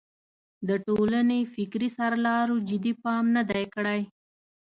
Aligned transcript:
د 0.67 0.69
ټولنې 0.85 1.39
فکري 1.53 1.89
سرلارو 1.97 2.55
جدي 2.69 2.93
پام 3.03 3.25
نه 3.35 3.43
دی 3.49 3.65
کړی. 3.75 4.01